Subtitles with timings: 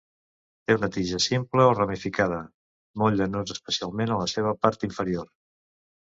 [0.69, 2.39] Té una tija simple o ramificada,
[3.01, 5.29] molt llanós especialment a la seva part inferior.